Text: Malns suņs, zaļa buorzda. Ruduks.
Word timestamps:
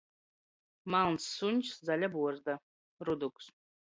Malns 0.93 1.27
suņs, 1.33 1.75
zaļa 1.89 2.11
buorzda. 2.15 2.57
Ruduks. 3.11 3.53